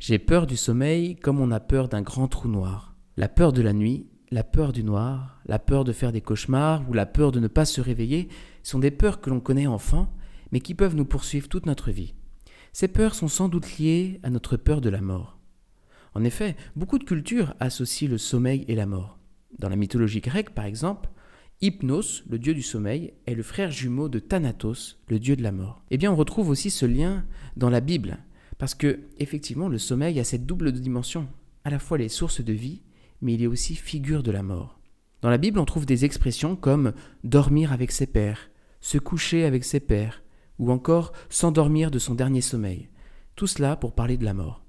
J'ai 0.00 0.18
peur 0.18 0.48
du 0.48 0.56
sommeil 0.56 1.14
comme 1.14 1.38
on 1.38 1.52
a 1.52 1.60
peur 1.60 1.88
d'un 1.88 2.02
grand 2.02 2.26
trou 2.26 2.48
noir. 2.48 2.96
La 3.16 3.28
peur 3.28 3.52
de 3.52 3.62
la 3.62 3.72
nuit, 3.72 4.08
la 4.32 4.42
peur 4.42 4.72
du 4.72 4.82
noir, 4.82 5.40
la 5.46 5.60
peur 5.60 5.84
de 5.84 5.92
faire 5.92 6.10
des 6.10 6.20
cauchemars 6.20 6.82
ou 6.90 6.94
la 6.94 7.06
peur 7.06 7.30
de 7.30 7.38
ne 7.38 7.46
pas 7.46 7.64
se 7.64 7.80
réveiller 7.80 8.28
sont 8.64 8.80
des 8.80 8.90
peurs 8.90 9.20
que 9.20 9.30
l'on 9.30 9.38
connaît 9.38 9.68
enfant, 9.68 10.12
mais 10.50 10.58
qui 10.58 10.74
peuvent 10.74 10.96
nous 10.96 11.04
poursuivre 11.04 11.48
toute 11.48 11.66
notre 11.66 11.92
vie. 11.92 12.16
Ces 12.72 12.88
peurs 12.88 13.14
sont 13.14 13.28
sans 13.28 13.48
doute 13.48 13.78
liées 13.78 14.18
à 14.24 14.30
notre 14.30 14.56
peur 14.56 14.80
de 14.80 14.90
la 14.90 15.00
mort. 15.00 15.38
En 16.12 16.24
effet, 16.24 16.56
beaucoup 16.74 16.98
de 16.98 17.04
cultures 17.04 17.54
associent 17.60 18.08
le 18.08 18.18
sommeil 18.18 18.64
et 18.66 18.74
la 18.74 18.86
mort. 18.86 19.20
Dans 19.60 19.68
la 19.68 19.76
mythologie 19.76 20.20
grecque, 20.20 20.50
par 20.56 20.64
exemple, 20.64 21.08
Hypnos, 21.60 22.22
le 22.28 22.38
dieu 22.38 22.54
du 22.54 22.62
sommeil, 22.62 23.14
est 23.26 23.34
le 23.34 23.42
frère 23.42 23.72
jumeau 23.72 24.08
de 24.08 24.20
Thanatos, 24.20 24.96
le 25.08 25.18
dieu 25.18 25.34
de 25.34 25.42
la 25.42 25.50
mort. 25.50 25.82
Eh 25.90 25.96
bien, 25.96 26.12
on 26.12 26.16
retrouve 26.16 26.50
aussi 26.50 26.70
ce 26.70 26.86
lien 26.86 27.24
dans 27.56 27.68
la 27.68 27.80
Bible, 27.80 28.18
parce 28.58 28.76
que, 28.76 29.00
effectivement, 29.18 29.68
le 29.68 29.78
sommeil 29.78 30.20
a 30.20 30.24
cette 30.24 30.46
double 30.46 30.70
dimension, 30.70 31.26
à 31.64 31.70
la 31.70 31.80
fois 31.80 31.98
les 31.98 32.08
sources 32.08 32.42
de 32.42 32.52
vie, 32.52 32.82
mais 33.22 33.34
il 33.34 33.42
est 33.42 33.48
aussi 33.48 33.74
figure 33.74 34.22
de 34.22 34.30
la 34.30 34.44
mort. 34.44 34.78
Dans 35.20 35.30
la 35.30 35.38
Bible, 35.38 35.58
on 35.58 35.64
trouve 35.64 35.84
des 35.84 36.04
expressions 36.04 36.54
comme 36.54 36.92
dormir 37.24 37.72
avec 37.72 37.90
ses 37.90 38.06
pères, 38.06 38.50
se 38.80 38.98
coucher 38.98 39.44
avec 39.44 39.64
ses 39.64 39.80
pères, 39.80 40.22
ou 40.60 40.70
encore 40.70 41.12
s'endormir 41.28 41.90
de 41.90 41.98
son 41.98 42.14
dernier 42.14 42.40
sommeil. 42.40 42.88
Tout 43.34 43.48
cela 43.48 43.74
pour 43.74 43.96
parler 43.96 44.16
de 44.16 44.24
la 44.24 44.34
mort. 44.34 44.64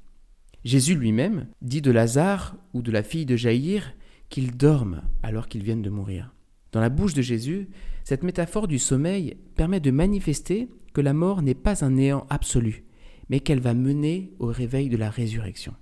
Jésus 0.65 0.95
lui-même 0.95 1.47
dit 1.61 1.83
de 1.83 1.91
Lazare 1.91 2.55
ou 2.73 2.81
de 2.81 2.91
la 2.91 3.03
fille 3.03 3.27
de 3.27 3.35
Jaïr 3.35 3.93
qu'ils 4.29 4.57
dorment 4.57 5.03
alors 5.21 5.47
qu'ils 5.47 5.63
viennent 5.63 5.83
de 5.83 5.89
mourir. 5.91 6.33
Dans 6.71 6.79
la 6.79 6.89
bouche 6.89 7.13
de 7.13 7.21
Jésus, 7.21 7.69
cette 8.03 8.23
métaphore 8.23 8.67
du 8.67 8.79
sommeil 8.79 9.37
permet 9.55 9.79
de 9.79 9.91
manifester 9.91 10.69
que 10.93 11.01
la 11.01 11.13
mort 11.13 11.41
n'est 11.41 11.55
pas 11.55 11.83
un 11.83 11.91
néant 11.91 12.25
absolu, 12.29 12.83
mais 13.29 13.39
qu'elle 13.39 13.59
va 13.59 13.73
mener 13.73 14.33
au 14.39 14.47
réveil 14.47 14.89
de 14.89 14.97
la 14.97 15.09
résurrection. 15.09 15.73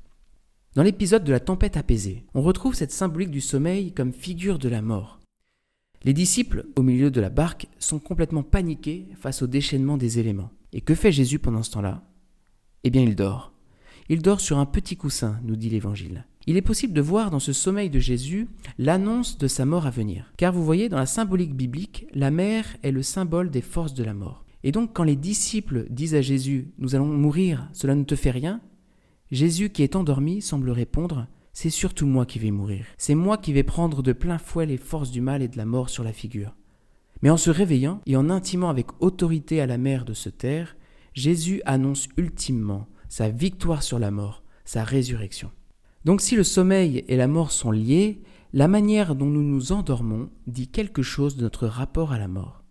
Dans 0.76 0.84
l'épisode 0.84 1.24
de 1.24 1.32
la 1.32 1.40
tempête 1.40 1.76
apaisée, 1.76 2.24
on 2.34 2.42
retrouve 2.42 2.76
cette 2.76 2.92
symbolique 2.92 3.32
du 3.32 3.42
sommeil 3.42 3.94
comme 3.94 4.14
figure 4.14 4.60
de 4.60 4.70
la 4.70 4.82
mort. 4.82 5.20
Les 6.04 6.14
disciples, 6.14 6.68
au 6.76 6.84
milieu 6.84 7.10
de 7.10 7.20
la 7.20 7.30
barque, 7.30 7.68
sont 7.80 8.00
complètement 8.00 8.44
paniqués 8.44 9.08
face 9.20 9.42
au 9.42 9.48
déchaînement 9.48 9.98
des 9.98 10.20
éléments. 10.20 10.52
Et 10.74 10.82
que 10.82 10.94
fait 10.94 11.12
Jésus 11.12 11.40
pendant 11.40 11.64
ce 11.64 11.72
temps-là? 11.72 12.04
Eh 12.84 12.90
bien, 12.90 13.02
il 13.02 13.16
dort. 13.16 13.54
Il 14.08 14.22
dort 14.22 14.40
sur 14.40 14.60
un 14.60 14.66
petit 14.66 14.96
coussin, 14.96 15.40
nous 15.44 15.56
dit 15.56 15.70
l'Évangile. 15.70 16.26
Il 16.50 16.56
est 16.56 16.62
possible 16.62 16.94
de 16.94 17.02
voir 17.02 17.30
dans 17.30 17.42
ce 17.42 17.52
sommeil 17.52 17.90
de 17.90 18.00
Jésus 18.00 18.48
l'annonce 18.78 19.38
de 19.38 19.50
sa 19.50 19.66
mort 19.66 19.86
à 19.86 19.90
venir. 19.90 20.32
Car 20.38 20.54
vous 20.54 20.64
voyez, 20.64 20.88
dans 20.88 20.98
la 20.98 21.06
symbolique 21.06 21.54
biblique, 21.54 22.08
la 22.14 22.32
mer 22.32 22.66
est 22.84 22.92
le 22.92 23.04
symbole 23.04 23.52
des 23.52 23.62
forces 23.62 23.94
de 23.94 24.06
la 24.06 24.14
mort. 24.14 24.46
Et 24.64 24.72
donc 24.72 24.92
quand 24.94 25.04
les 25.04 25.18
disciples 25.18 25.86
disent 25.90 26.16
à 26.16 26.22
Jésus⁇ 26.22 26.70
Nous 26.78 26.96
allons 26.96 27.06
mourir, 27.06 27.70
cela 27.74 27.96
ne 27.96 28.06
te 28.06 28.16
fait 28.16 28.32
rien?⁇ 28.32 28.56
Jésus 29.30 29.72
qui 29.72 29.84
est 29.84 29.98
endormi 29.98 30.42
semble 30.42 30.70
répondre⁇ 30.70 31.16
C'est 31.52 31.70
surtout 31.70 32.08
moi 32.08 32.26
qui 32.26 32.40
vais 32.40 32.52
mourir. 32.52 32.86
C'est 32.98 33.14
moi 33.14 33.38
qui 33.38 33.52
vais 33.52 33.64
prendre 33.64 34.02
de 34.02 34.14
plein 34.14 34.38
fouet 34.38 34.66
les 34.66 34.78
forces 34.78 35.12
du 35.12 35.20
mal 35.20 35.42
et 35.42 35.50
de 35.50 35.58
la 35.58 35.66
mort 35.66 35.90
sur 35.90 36.06
la 36.06 36.14
figure. 36.14 36.56
Mais 37.22 37.30
en 37.30 37.38
se 37.38 37.50
réveillant 37.50 38.00
et 38.06 38.16
en 38.16 38.30
intimant 38.30 38.70
avec 38.70 38.88
autorité 39.02 39.60
à 39.60 39.66
la 39.66 39.78
mer 39.78 40.06
de 40.06 40.14
se 40.14 40.30
taire, 40.30 40.78
Jésus 41.14 41.62
annonce 41.66 42.08
ultimement 42.16 42.88
sa 43.10 43.28
victoire 43.28 43.84
sur 43.84 44.00
la 44.00 44.12
mort, 44.12 44.44
sa 44.64 44.86
résurrection. 44.86 45.52
Donc 46.08 46.22
si 46.22 46.38
le 46.38 46.46
sommeil 46.46 47.04
et 47.10 47.18
la 47.18 47.28
mort 47.28 47.52
sont 47.52 47.70
liés, 47.70 48.22
la 48.54 48.70
manière 48.70 49.14
dont 49.14 49.26
nous 49.26 49.44
nous 49.44 49.74
endormons 49.74 50.30
dit 50.48 50.70
quelque 50.70 51.02
chose 51.02 51.36
de 51.36 51.42
notre 51.42 51.68
rapport 51.68 52.14
à 52.14 52.18
la 52.18 52.30
mort. 52.30 52.64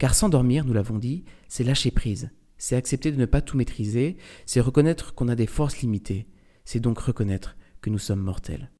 Car 0.00 0.12
s'endormir, 0.12 0.64
nous 0.64 0.72
l'avons 0.72 0.98
dit, 0.98 1.24
c'est 1.46 1.62
lâcher 1.62 1.92
prise, 1.92 2.30
c'est 2.58 2.74
accepter 2.74 3.12
de 3.12 3.16
ne 3.16 3.26
pas 3.26 3.42
tout 3.42 3.56
maîtriser, 3.56 4.16
c'est 4.44 4.60
reconnaître 4.60 5.14
qu'on 5.14 5.28
a 5.28 5.36
des 5.36 5.46
forces 5.46 5.82
limitées, 5.82 6.26
c'est 6.64 6.80
donc 6.80 6.98
reconnaître 6.98 7.56
que 7.80 7.90
nous 7.90 8.00
sommes 8.00 8.22
mortels. 8.22 8.72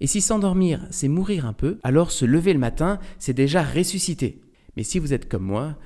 Et 0.00 0.06
si 0.06 0.22
s'endormir, 0.22 0.86
c'est 0.90 1.08
mourir 1.08 1.44
un 1.44 1.52
peu, 1.52 1.80
alors 1.82 2.10
se 2.10 2.24
lever 2.24 2.54
le 2.54 2.58
matin, 2.58 2.98
c'est 3.18 3.34
déjà 3.34 3.62
ressusciter. 3.62 4.40
Mais 4.78 4.82
si 4.82 4.98
vous 4.98 5.12
êtes 5.12 5.28
comme 5.28 5.44
moi, 5.44 5.76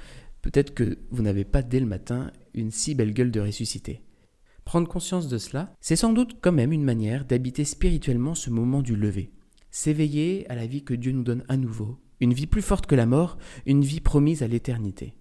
peut-être 0.41 0.73
que 0.73 0.99
vous 1.11 1.23
n'avez 1.25 1.45
pas 1.45 1.63
dès 1.63 1.81
le 1.81 1.87
matin 1.87 2.31
une 2.55 2.71
si 2.71 2.95
belle 2.95 3.13
gueule 3.13 3.33
de 3.33 3.41
ressusciter. 3.41 4.03
Prendre 4.69 4.87
conscience 4.87 5.29
de 5.29 5.39
cela, 5.39 5.75
c'est 5.81 5.97
sans 5.97 6.13
doute 6.13 6.41
quand 6.43 6.53
même 6.53 6.73
une 6.73 6.85
manière 6.85 7.25
d'habiter 7.25 7.65
spirituellement 7.65 8.35
ce 8.35 8.51
moment 8.51 8.83
du 8.83 8.97
lever. 8.97 9.33
S'éveiller 9.71 10.47
à 10.51 10.55
la 10.55 10.67
vie 10.67 10.85
que 10.85 10.93
Dieu 10.93 11.13
nous 11.13 11.23
donne 11.23 11.43
à 11.49 11.57
nouveau, 11.57 11.99
une 12.21 12.35
vie 12.35 12.47
plus 12.47 12.61
forte 12.61 12.85
que 12.85 12.95
la 12.95 13.07
mort, 13.07 13.39
une 13.65 13.81
vie 13.81 14.03
promise 14.03 14.43
à 14.43 14.47
l'éternité. 14.47 15.15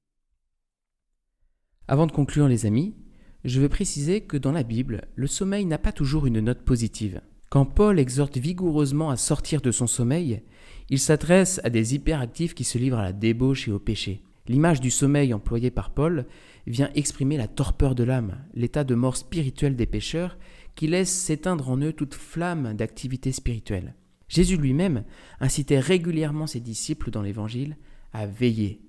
Avant 1.88 2.08
de 2.08 2.12
conclure 2.12 2.50
les 2.50 2.66
amis, 2.66 2.98
je 3.46 3.62
veux 3.62 3.70
préciser 3.70 4.20
que 4.20 4.36
dans 4.36 4.52
la 4.52 4.64
Bible, 4.64 5.08
le 5.16 5.28
sommeil 5.28 5.64
n'a 5.64 5.78
pas 5.78 5.94
toujours 5.94 6.26
une 6.26 6.42
note 6.42 6.66
positive. 6.66 7.22
Quand 7.50 7.66
Paul 7.66 8.00
exhorte 8.00 8.36
vigoureusement 8.36 9.12
à 9.12 9.16
sortir 9.16 9.62
de 9.62 9.72
son 9.72 9.88
sommeil, 9.88 10.44
il 10.90 11.00
s'adresse 11.00 11.62
à 11.64 11.70
des 11.70 11.96
hyperactifs 11.96 12.54
qui 12.54 12.66
se 12.66 12.78
livrent 12.78 13.00
à 13.00 13.04
la 13.04 13.14
débauche 13.14 13.70
et 13.70 13.72
au 13.72 13.80
péché. 13.80 14.27
L'image 14.48 14.80
du 14.80 14.92
sommeil 14.92 15.34
employée 15.34 15.72
par 15.72 15.92
Paul 15.92 16.26
vient 16.68 16.90
exprimer 16.96 17.38
la 17.38 17.48
torpeur 17.48 17.96
de 17.96 18.04
l'âme, 18.04 18.38
l'état 18.54 18.84
de 18.84 18.96
mort 18.96 19.18
spirituelle 19.18 19.76
des 19.76 19.86
pécheurs 19.86 20.38
qui 20.76 20.88
laisse 20.88 21.12
s'éteindre 21.12 21.70
en 21.70 21.78
eux 21.78 21.92
toute 21.92 22.14
flamme 22.14 22.74
d'activité 22.74 23.32
spirituelle. 23.32 23.96
Jésus 24.30 24.58
lui-même 24.58 25.04
incitait 25.40 25.80
régulièrement 25.80 26.48
ses 26.48 26.60
disciples 26.60 27.12
dans 27.12 27.22
l'Évangile 27.22 27.78
à 28.14 28.26
veiller, 28.26 28.82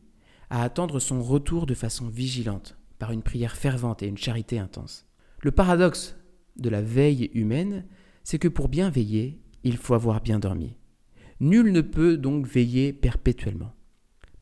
à 0.51 0.63
attendre 0.63 1.01
son 1.01 1.23
retour 1.23 1.67
de 1.67 1.75
façon 1.75 2.09
vigilante, 2.09 2.77
par 2.99 3.13
une 3.13 3.23
prière 3.23 3.57
fervente 3.57 4.03
et 4.03 4.07
une 4.07 4.19
charité 4.19 4.59
intense. 4.59 5.07
Le 5.41 5.51
paradoxe 5.51 6.17
de 6.57 6.69
la 6.69 6.83
veille 6.83 7.31
humaine, 7.35 7.85
c'est 8.25 8.39
que 8.39 8.49
pour 8.49 8.69
bien 8.69 8.91
veiller, 8.91 9.41
il 9.65 9.77
faut 9.77 9.95
avoir 9.95 10.21
bien 10.21 10.39
dormi. 10.39 10.77
Nul 11.41 11.73
ne 11.73 11.81
peut 11.81 12.17
donc 12.17 12.47
veiller 12.47 12.93
perpétuellement. 12.93 13.73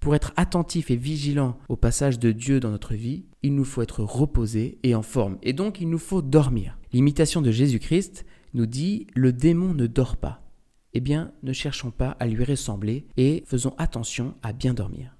Pour 0.06 0.14
être 0.14 0.32
attentif 0.36 0.92
et 0.92 0.96
vigilant 0.96 1.58
au 1.68 1.75
passage 1.75 2.20
de 2.20 2.30
Dieu 2.30 2.60
dans 2.60 2.70
notre 2.70 2.94
vie, 2.94 3.25
il 3.42 3.56
nous 3.56 3.64
faut 3.64 3.82
être 3.82 4.04
reposé 4.04 4.78
et 4.84 4.94
en 4.94 5.02
forme, 5.02 5.36
et 5.42 5.52
donc 5.52 5.80
il 5.80 5.90
nous 5.90 5.98
faut 5.98 6.22
dormir. 6.22 6.78
L'imitation 6.92 7.42
de 7.42 7.50
Jésus-Christ 7.50 8.25
nous 8.54 8.66
dit 8.66 9.08
le 9.16 9.32
démon 9.32 9.75
ne 9.75 9.88
dort 9.88 10.16
pas. 10.16 10.42
Eh 10.94 11.00
bien, 11.00 11.32
ne 11.42 11.52
cherchons 11.52 11.90
pas 11.90 12.10
à 12.20 12.28
lui 12.28 12.44
ressembler 12.44 13.08
et 13.16 13.42
faisons 13.48 13.75
attention 13.78 14.36
à 14.44 14.52
bien 14.52 14.75
dormir. 14.75 15.16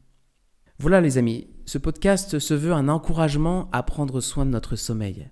Voilà 0.78 1.00
les 1.00 1.19
amis, 1.19 1.49
ce 1.64 1.78
podcast 1.78 2.38
se 2.38 2.55
veut 2.55 2.73
un 2.73 2.88
encouragement 2.88 3.69
à 3.73 3.83
prendre 3.83 4.21
soin 4.21 4.47
de 4.47 4.52
notre 4.52 4.76
sommeil. 4.76 5.28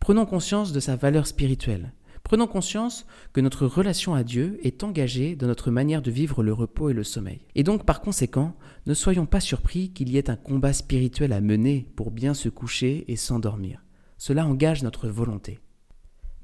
Prenons 0.00 0.24
conscience 0.24 0.72
de 0.72 0.80
sa 0.80 0.96
valeur 0.96 1.26
spirituelle. 1.26 1.92
Prenons 2.24 2.46
conscience 2.46 3.06
que 3.34 3.42
notre 3.42 3.66
relation 3.66 4.14
à 4.14 4.24
Dieu 4.24 4.58
est 4.62 4.82
engagée 4.82 5.36
dans 5.36 5.46
notre 5.46 5.70
manière 5.70 6.00
de 6.00 6.10
vivre 6.10 6.42
le 6.42 6.54
repos 6.54 6.88
et 6.88 6.94
le 6.94 7.04
sommeil. 7.04 7.42
Et 7.54 7.62
donc 7.62 7.84
par 7.84 8.00
conséquent, 8.00 8.56
ne 8.86 8.94
soyons 8.94 9.26
pas 9.26 9.40
surpris 9.40 9.90
qu'il 9.90 10.08
y 10.08 10.16
ait 10.16 10.30
un 10.30 10.36
combat 10.36 10.72
spirituel 10.72 11.34
à 11.34 11.42
mener 11.42 11.86
pour 11.96 12.10
bien 12.10 12.32
se 12.32 12.48
coucher 12.48 13.04
et 13.08 13.16
s'endormir. 13.16 13.84
Cela 14.16 14.46
engage 14.46 14.82
notre 14.82 15.06
volonté. 15.06 15.60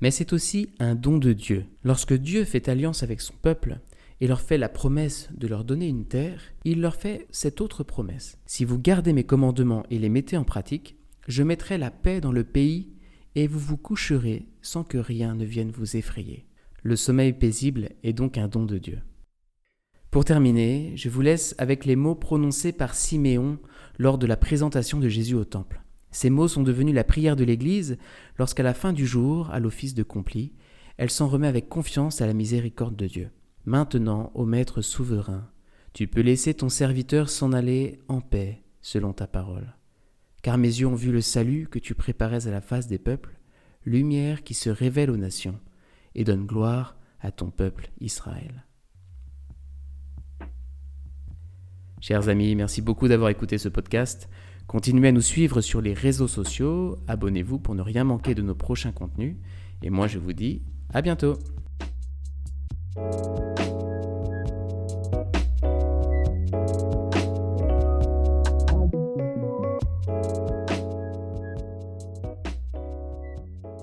Mais 0.03 0.11
c'est 0.11 0.35
aussi 0.35 0.69
un 0.81 0.95
don 0.95 1.17
de 1.17 1.33
Dieu. 1.33 1.65
Lorsque 1.83 2.15
Dieu 2.15 2.45
fait 2.45 2.69
alliance 2.69 3.03
avec 3.03 3.23
son 3.23 3.35
peuple 3.41 3.79
et 4.21 4.27
leur 4.27 4.43
fait 4.43 4.59
la 4.59 4.69
promesse 4.69 5.31
de 5.35 5.47
leur 5.47 5.65
donner 5.65 5.89
une 5.89 6.05
terre, 6.05 6.43
il 6.65 6.83
leur 6.83 6.95
fait 6.95 7.27
cette 7.31 7.63
autre 7.63 7.85
promesse. 7.85 8.37
Si 8.45 8.67
vous 8.67 8.79
gardez 8.79 9.15
mes 9.15 9.25
commandements 9.25 9.85
et 9.91 9.99
les 9.99 10.11
mettez 10.11 10.37
en 10.37 10.45
pratique, 10.45 10.97
je 11.27 11.43
mettrai 11.43 11.79
la 11.79 11.91
paix 11.91 12.21
dans 12.21 12.33
le 12.33 12.45
pays 12.45 12.93
et 13.35 13.47
vous 13.47 13.59
vous 13.59 13.77
coucherez 13.77 14.47
sans 14.63 14.85
que 14.85 14.99
rien 14.99 15.35
ne 15.35 15.45
vienne 15.45 15.71
vous 15.71 15.97
effrayer. 15.97 16.47
Le 16.83 16.97
sommeil 16.97 17.33
paisible 17.33 17.91
est 18.03 18.13
donc 18.13 18.39
un 18.39 18.49
don 18.49 18.65
de 18.65 18.79
Dieu. 18.79 19.01
Pour 20.11 20.25
terminer, 20.25 20.93
je 20.97 21.09
vous 21.09 21.21
laisse 21.21 21.55
avec 21.59 21.85
les 21.85 21.95
mots 21.95 22.15
prononcés 22.15 22.73
par 22.73 22.95
Siméon 22.95 23.59
lors 23.99 24.19
de 24.19 24.27
la 24.27 24.37
présentation 24.37 24.99
de 24.99 25.09
Jésus 25.09 25.35
au 25.35 25.45
Temple. 25.45 25.83
Ces 26.11 26.31
mots 26.31 26.49
sont 26.49 26.65
devenus 26.65 26.95
la 26.95 27.05
prière 27.05 27.37
de 27.37 27.45
l'Église 27.45 27.97
lorsqu'à 28.39 28.65
la 28.65 28.75
fin 28.75 28.93
du 28.93 29.07
jour, 29.07 29.51
à 29.51 29.61
l'office 29.61 29.95
de 29.95 30.03
compli, 30.03 30.55
elle 30.97 31.11
s'en 31.11 31.29
remet 31.29 31.47
avec 31.47 31.69
confiance 31.69 32.21
à 32.21 32.27
la 32.27 32.35
miséricorde 32.35 32.97
de 32.97 33.07
Dieu. 33.07 33.31
Maintenant, 33.65 34.33
ô 34.35 34.45
Maître 34.45 34.83
souverain, 34.83 35.49
tu 35.93 36.09
peux 36.09 36.23
laisser 36.23 36.55
ton 36.55 36.69
serviteur 36.69 37.29
s'en 37.29 37.53
aller 37.53 38.01
en 38.09 38.21
paix 38.21 38.63
selon 38.81 39.13
ta 39.13 39.27
parole 39.27 39.75
car 40.43 40.59
mes 40.59 40.69
yeux 40.69 40.87
ont 40.87 40.95
vu 40.95 41.13
le 41.13 41.21
salut 41.21 41.69
que 41.71 41.79
tu 41.79 41.95
préparais 41.95 42.47
à 42.47 42.51
la 42.51 42.61
face 42.61 42.87
des 42.87 42.99
peuples, 42.99 43.39
lumière 43.85 44.43
qui 44.43 44.55
se 44.55 44.71
révèle 44.71 45.11
aux 45.11 45.17
nations 45.17 45.59
et 46.15 46.25
donne 46.25 46.47
gloire 46.47 46.97
à 47.21 47.31
ton 47.31 47.51
peuple 47.51 47.91
Israël. 48.01 48.65
Chers 52.01 52.29
amis, 52.29 52.55
merci 52.55 52.81
beaucoup 52.81 53.09
d'avoir 53.09 53.29
écouté 53.29 53.59
ce 53.59 53.69
podcast. 53.69 54.29
Continuez 54.67 55.09
à 55.09 55.13
nous 55.13 55.21
suivre 55.21 55.61
sur 55.61 55.83
les 55.83 55.93
réseaux 55.93 56.29
sociaux, 56.29 56.99
abonnez-vous 57.09 57.59
pour 57.59 57.75
ne 57.75 57.83
rien 57.83 58.05
manquer 58.05 58.35
de 58.35 58.43
nos 58.43 58.55
prochains 58.55 58.93
contenus, 58.93 59.37
et 59.83 59.91
moi 59.91 60.07
je 60.07 60.19
vous 60.19 60.33
dis 60.33 60.63
à 60.93 61.03
bientôt. 61.03 61.37